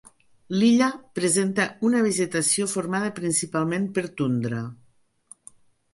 L'illa 0.59 0.87
presenta 1.19 1.67
una 1.89 2.01
vegetació 2.07 2.67
formada 2.73 3.13
principalment 3.23 3.89
per 3.99 4.07
tundra. 4.23 4.67